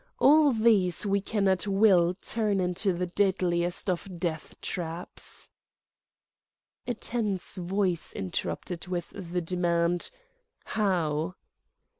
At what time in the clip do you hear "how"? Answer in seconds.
10.65-11.35